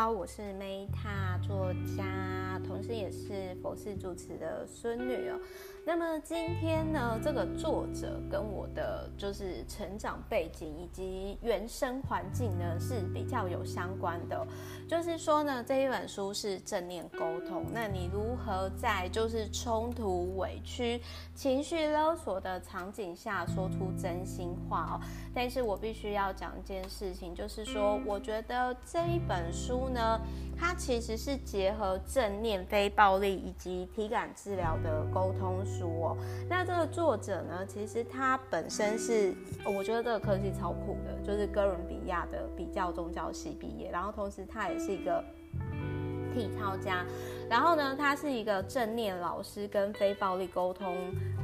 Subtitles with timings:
[0.00, 5.38] 好，我是 Meta 作家，同时也是佛系主持的孙女哦。
[5.86, 14.46] 那么今天呢，这个作者跟我的就是成长背景以及原生环境呢是比较有相关的。
[14.86, 17.64] 就是说呢，这一本书是正念沟通。
[17.72, 21.00] 那你如何在就是冲突、委屈、
[21.34, 25.00] 情绪勒索的场景下说出真心话哦？
[25.34, 30.20] 但是我必须要讲一件事情，就是说，我觉得这一本书呢，
[30.56, 36.16] 它其实是结合正念、非暴力以及体感治疗的沟通书哦。
[36.48, 39.32] 那这个作者呢，其实他本身是，
[39.64, 45.22] 我觉得这个科系超酷的，就是哥伦比亚的比较宗教系毕业，然后同时他也是一个
[46.34, 47.04] 体操家，
[47.48, 50.96] 然后呢，他是一个正念老师跟非暴力沟通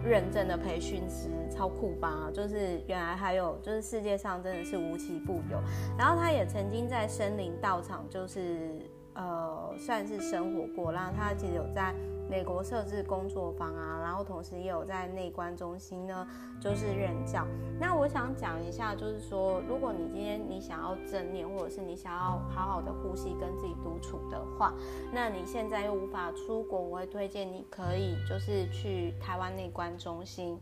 [0.04, 2.30] 认证的培训师，超酷吧？
[2.34, 5.60] 就是原来还有，就是世界上真的是无奇不有。
[5.96, 8.78] 然后他也曾经在森林道场，就是
[9.14, 11.94] 呃，算是生活过，然后他其实有在。
[12.28, 16.26] 美国设置工作坊啊，然后同时也有在内观中心呢，
[16.60, 17.46] 就是任教。
[17.78, 24.74] 那我想讲一下，就是说，如果你今天你想要正念，或者是你想要好好的呼吸，跟自己独处的话，
[25.12, 30.58] 那你现在又无法出国，我会推荐你可以就是去台湾内观中心。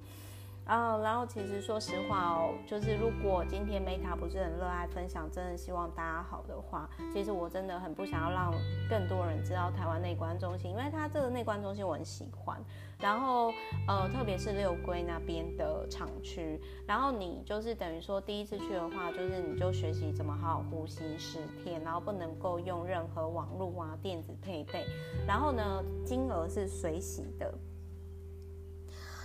[0.64, 8.50] 啊，然后其实说实话哦，就是如果今天 Meta 不是很热爱分享，真的希望大家好的话，其实我真的很不想要让
[8.88, 12.58] 更多人知道台湾内观中心，因为它这个内观中心我很喜欢。
[12.98, 13.52] 然后
[13.86, 24.86] 呃，特别是六龟那边的厂区，然后你就是等于说第一次去的话，就是你就学习怎么好好呼吸十天，然后不能够用任何网络啊、电子配备，
[25.26, 27.52] 然后呢，金额是随喜的。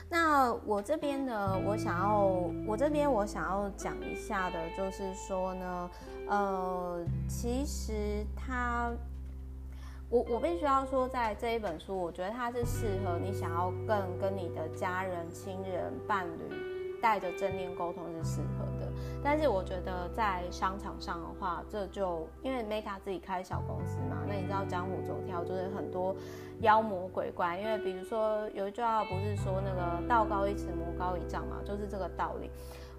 [0.09, 2.23] 那我这边呢，我想要，
[2.65, 5.89] 我这边我想要讲一下的，就是说呢，
[6.27, 8.91] 呃，其实他，
[10.09, 18.91] 我我必须要说，在这一本书，我觉得它是适合你想要更跟你的家人、亲人、伴侣带着正念沟通是适合的。
[19.23, 26.15] 但是我觉得在商场上的话，这就因为 Meta 自己开小公司嘛，那你知道江湖走跳就是很多。
[26.61, 32.51] 妖魔鬼怪，因为比如说有一句话不是说那个道高一尺魔高一丈嘛，就是这个道理。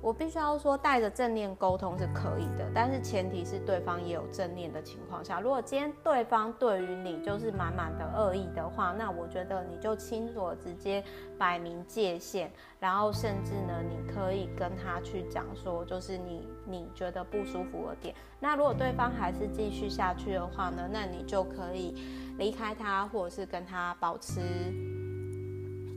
[0.02, 5.40] 我必须要说，带着正念沟通是可以的，但是前提是对方也有正念的情况下。
[5.40, 11.04] 如果今天对方对于你就是满满的恶意的话，那我觉得你就清楚直接
[11.38, 18.14] 摆明界限，然后甚至呢，你可以跟他去讲说，就是你你觉得不舒服的点。
[18.38, 21.94] 那如果对方还是继续下去的话呢，那你就可以
[22.38, 24.40] 离开他，或者是跟他保持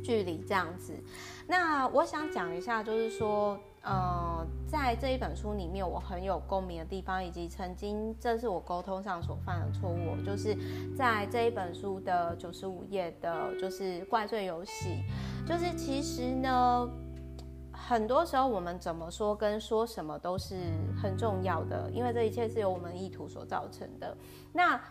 [0.03, 0.94] 距离这样子。
[1.47, 3.58] 那我想讲一下，就是说。
[3.83, 10.55] 呃，在这一本书里面，我很有共鸣的地方，以及曾经这是我沟通上所犯的错误，就是
[10.95, 15.03] 在这一本书的九十五页的，就是怪罪游戏，
[15.45, 16.88] 就是其实呢，
[17.73, 20.55] 很多时候我们怎么说跟说什么都是
[21.01, 24.16] 很重要的，因为这一切是由我们意图所造成的。
[24.53, 24.81] 那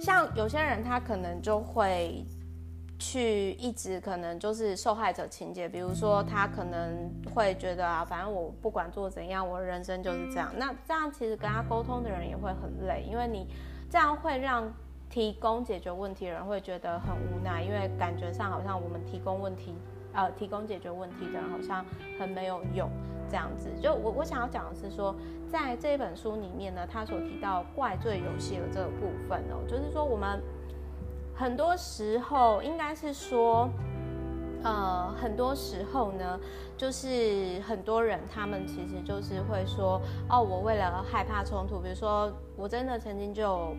[0.00, 2.24] 像有些人，他可能就会。
[3.00, 10.52] 去一直可能就是受害者情节，比如说他可能会觉得啊，反正我不管做怎样，我的人生就是这样。
[10.56, 13.48] 那这样其实跟他沟通的人也会很累，因为你
[13.88, 14.70] 这样会让
[15.08, 19.74] 提供解决问题的人会觉得很无奈，因为感觉上好像我们提供问题，
[20.12, 21.82] 呃，提供解决问题的人好像
[22.18, 22.88] 很没有用
[23.30, 23.70] 这样子。
[23.82, 25.16] 就我我想要讲的是说，
[25.50, 30.38] 在这本书里面呢，他所提到怪罪游戏的这个部分哦，就是说我们。
[31.40, 33.66] 很多时候，应该是说，
[34.62, 36.38] 呃，很多时候呢，
[36.76, 39.98] 就是很多人他们其实就是会说，
[40.28, 43.76] 哦，我为了害怕冲突，比如说，我真的曾经就有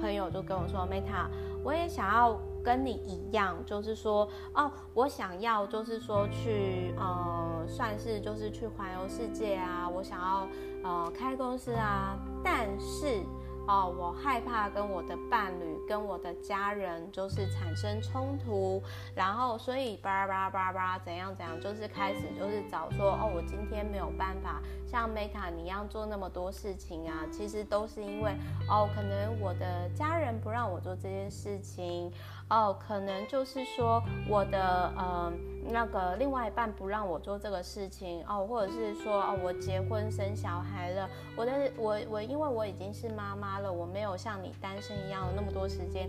[0.00, 1.26] 朋友就跟我说，Meta，
[1.64, 10.46] 我也想要跟你一样，就是说，哦，我想要就是说去，呃，算是就是去环游世界啊，我想要
[10.84, 13.24] 呃开公司啊，但是。
[13.68, 18.82] 哦，我害怕跟我的伴侣、跟我的家人就是产生冲突，
[19.14, 28.32] 然后所以叭叭叭叭怎样怎样，就是开始就是找说哦，我今天没有办法像 Meta 你一样做那么多事情啊，其实都是因为
[28.68, 32.12] 哦，可能我的家人不让我做这件事情。
[32.50, 35.32] 哦，可能就是说我的呃
[35.70, 46.08] 那个另外一半不让我做这个事情哦，或者是说哦我结婚生小孩了，我的我我因为我已经是妈妈了，我没有像你单身一样有那么多时间。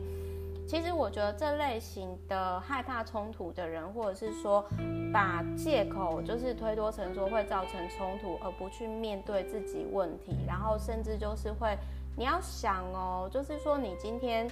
[0.65, 4.63] 其实我觉得这类型的害怕冲突的人，或者是说
[5.11, 11.77] 把借口就是推脱成说会造成冲突，而不去面对自己问题，然后甚至就是会。
[12.15, 14.47] 你要想哦，就是说你今天，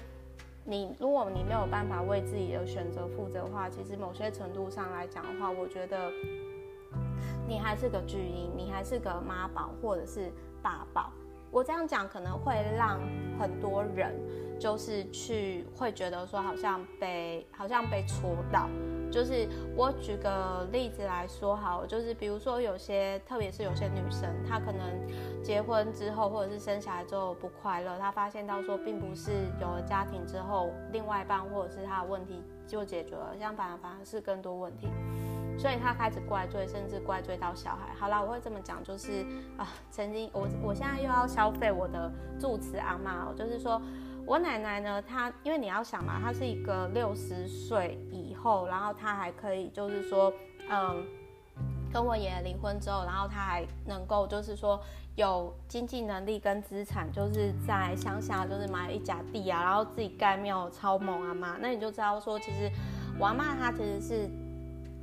[0.63, 6.11] 你如果你没有办法为自己的选择负责的话，其实某些程度上来讲的话，我觉得
[7.47, 10.31] 你还是个巨婴，你还是个妈宝或者是
[10.61, 11.11] 爸宝。
[11.51, 12.99] 我这样讲可能会让
[13.37, 14.15] 很多人
[14.59, 18.69] 就是去会觉得说好像被好像被戳到。
[19.11, 19.45] 就是
[19.75, 34.87] 我举个例子来说好，就是比如说有些，特别是有些女生，她可能结婚之后或者是生下来之后不快乐，她发现到说并不是有了家庭之后，另外一半或者是她的问题就解决了，相反反而是更多问题，
[35.61, 37.93] 所以他开始怪罪，甚至怪罪到小孩。
[37.99, 39.23] 好啦，我会这么讲，就是
[39.57, 43.79] 啊，曾经我我现在又要消费我的住持阿嬷，就是说。
[44.23, 50.31] 我奶奶呢，她因为你要想嘛，她是一个六十岁以后，然后她还可以就是说，
[50.69, 51.03] 嗯，
[51.91, 54.79] 跟我爷爷离婚之后，然后她还能够就是说
[55.15, 62.71] 有经济能力跟资产，就是在乡下就是买了一甲地啊，然后自己盖庙超猛啊嘛，那你就知道说，其实
[63.19, 64.29] 我阿嬷她其实是。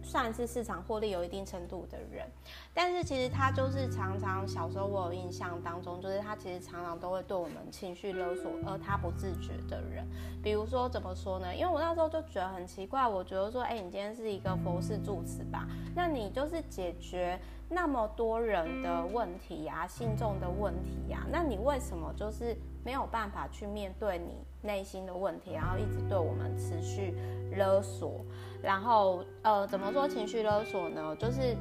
[0.08, 2.26] 算是市场获利有一定程度的人，
[2.72, 10.06] 但是其实他就是常常小时候我有印象当中，就是他其实常常都会对我们情绪勒索，而他不自觉的人。
[10.43, 11.55] 比如说怎么说呢？
[11.55, 15.69] 因为我那时候就觉得很奇怪，我觉得说，哎，你今天是一个佛事住持吧？
[15.94, 17.38] 那你就是解决
[17.70, 27.14] 那么多人的问题呀、啊，信众的问题呀、啊，那你为什么就是没有办法去面对你内心的问题，然后一直对我们持续
[27.56, 28.24] 勒索？
[28.62, 31.14] 然后，呃，怎么说情绪勒索呢？
[31.16, 31.56] 就是，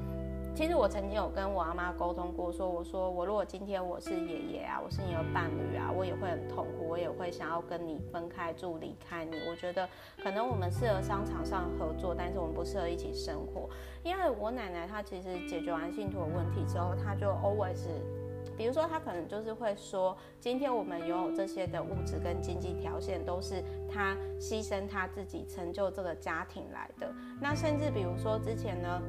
[0.58, 9.38] 其实我曾经有跟我阿妈沟通过，说，我说我如果今天我是爷爷啊，我是你的伴侣啊，我也会很痛苦，我也会想要跟你分开住，离开你。
[9.48, 9.88] 我觉得
[10.24, 13.70] 可能我们适合商场上合作，但是我们不适合一起生活。
[14.02, 17.86] 因为我奶奶她其实解决完信徒的问题之后，她就 always。
[18.58, 27.14] 比如说，他可能就是会说，今天我们拥有这些的物质跟经济条件，都是他牺牲他自己成就这个家庭来的。
[27.40, 29.00] 那甚至比如说之前呢，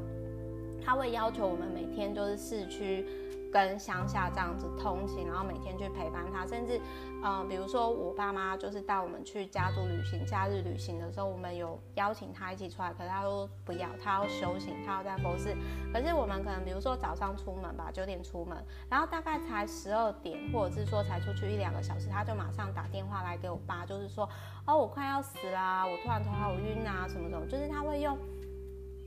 [0.89, 3.05] 他会要求我们每天就是市区。
[3.51, 6.79] 跟乡下这样子通勤，然后每天去陪伴他，甚至，
[7.23, 15.57] 嗯、呃，比如说我爸妈就是带我们去家族旅行、假日旅行的时候，我们有邀请他一起出来，可是他说不要，他要修行，他要在佛寺。
[15.91, 24.29] 可是我们可能比如说早上出门吧，九点出门，然后大概才十二点，或者是说才出去一两个小时，他就马上打电话来给我爸，就是说，
[24.67, 28.15] 哦，我快要死啦，我突然头好晕啊，什么什么，就是他会用。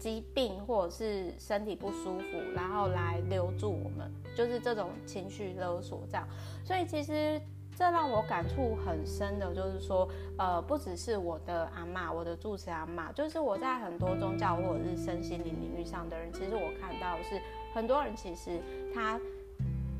[0.01, 2.25] 疾病或者是身体不舒服，
[2.55, 6.27] 然后来留住我们，就是这种情绪勒索这样。
[6.65, 7.39] 所以其实
[7.77, 10.09] 这让我感触很深的，就是说，
[10.39, 17.39] 呃，不只是我的阿妈，我的住持阿妈，就是我在很多宗教或者是身心灵领域上的人，其实我看到是
[17.71, 18.59] 很多人其实
[18.93, 19.21] 他。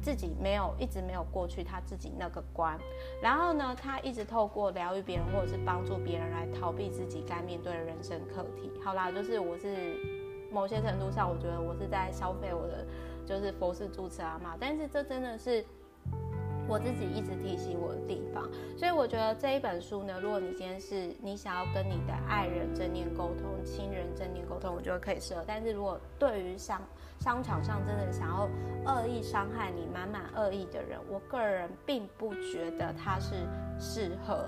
[0.01, 2.77] 自己没有一直没有过去他自己那个关，
[3.21, 8.71] 然后呢，他一直透过疗愈别人或者是帮助别人来逃避自己该面对的人生课题。
[8.83, 9.95] 好啦，就是我是
[10.51, 12.86] 某些程度上，我觉得我是在消费我的
[13.25, 15.63] 就是佛事住持阿妈，但是这真的是
[16.71, 18.50] 我自己一直提醒我的地方。
[18.77, 25.44] 所以我觉得这一本书呢，如果你今天是你想要跟你的爱人正念沟通、亲人正念沟通，我觉得可以适合。
[25.45, 26.81] 但是如果对于商
[27.19, 28.50] 商场上真的想要
[28.86, 33.36] 恶意伤害你、满满恶意的人，我个人并不觉得它是
[33.77, 34.48] 适合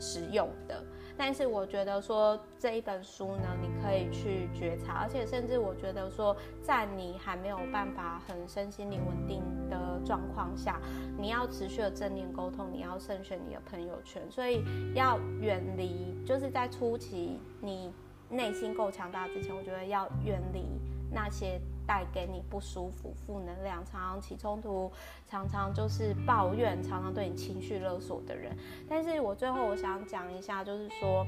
[0.00, 0.82] 使用的。
[1.16, 10.80] 但是我觉得说这一本书呢，你可以去觉察，而且甚至我觉得说，在你还没有办法很身心灵稳定的状况下，
[11.16, 17.92] 你要持续的正念沟通，你要慎选你的朋友圈，所以要远离，就是在初期你
[18.28, 20.64] 内心够强大之前，我觉得要远离
[21.12, 21.60] 那些。
[21.86, 24.90] 带给你不舒服、负能量，常常起冲突，
[25.26, 28.56] 常常就是抱怨，常常对你情绪勒索的人。
[28.88, 31.26] 但是我最后我想讲一下，就是说，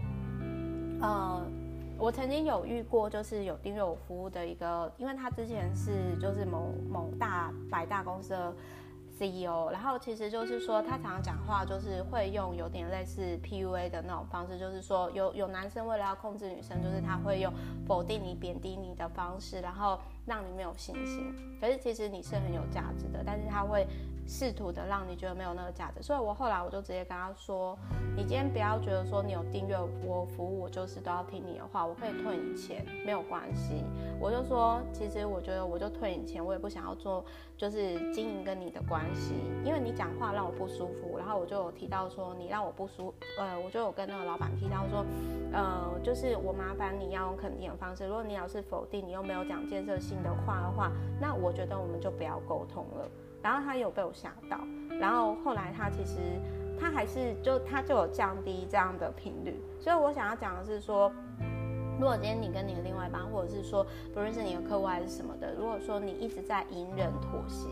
[1.01, 1.43] 呃，
[1.99, 8.55] 我曾经有遇过，就是有订阅我服务的一个，因为他之前是就是某某大百大公司的
[9.19, 17.53] CEO，然后其实就是说他常常讲话就是会用有点类似 PUA 的那种方式，就是说有有男生为了要控制女生，就是他会用
[17.87, 19.99] 否定你、贬低你的方式，然后。
[20.27, 23.87] 让你没有信心，可是其实你是很有价值的，但是他会
[24.27, 27.79] 试图的让你觉得没有那个价值，所以我后来我就直接跟他说，
[28.17, 33.85] 你今天不要觉得说你有订阅我服务，我就是都要听你的话，我可以退你钱，没有关系。
[34.19, 37.25] 我就说，其实我觉得我就退你钱，我也不想要做。
[37.57, 39.33] 就是经营跟你的关系，
[39.65, 45.03] 因为你讲话让我不舒服，然后我就有提到说你让我不舒，呃，我就有跟那个老板提到说，
[45.55, 53.09] 呃，就是我麻烦你要用肯定的方式，如果你要是否定，你又没有讲建设性性的话的话，那我觉得我们就不要沟通了。
[53.43, 54.59] 然后他有被我吓到，
[54.99, 56.19] 然后后来他其实
[56.81, 61.13] 他还是就他就有降低这样的频率，所以我想要讲的是说。
[61.99, 67.69] 如果今天你跟你的另外一半，或者是说不认识你的客户还是什么的，如果说你一直在隐忍妥协，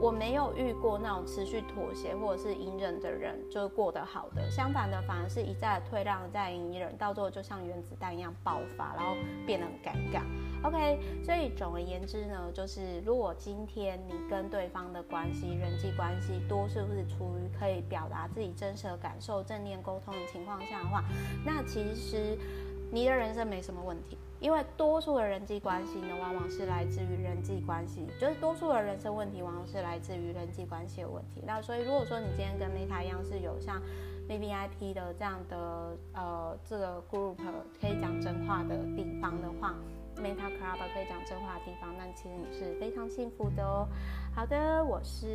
[0.00, 10.22] 我没有遇过那种持续妥协或者是隐忍的人就是过得好的，相反的反而是一再退让，再隐忍，到最后就像原子弹一样爆发，然后变得很尴尬。
[10.62, 21.02] OK，所以总而言之呢，就是如果今天你跟对方的关系、人际关系多是不是处于可以表达自己真实的感受、正面沟通的情况下的话，
[21.44, 22.38] 那其实。
[22.90, 31.42] 你的人生没什么问题，因为多数的人际关系呢，往往是来自于人际关系，就是多数的人生问题，往往是来自于人际关系的问题。
[31.44, 33.82] 那所以，如果说你今天跟 Meta 一样是有像
[34.28, 37.36] VVIP 的这样的呃这个 group
[37.80, 39.74] 可以讲真话的地方的话
[40.16, 43.88] ，Meta Club 可以讲真话的地方，那其实你是非常幸福的哦。
[44.34, 45.26] 好的，我是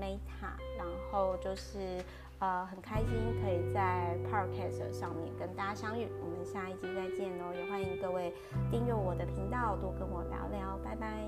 [0.00, 2.02] Meta，然后就是。
[2.40, 3.08] 呃，很开心
[3.42, 7.52] 可以在 Podcast 上面跟大家相遇，我们下一集再见喽！
[7.54, 8.34] 也欢迎各位
[8.70, 11.22] 订阅我的频道，多跟我聊聊，拜拜。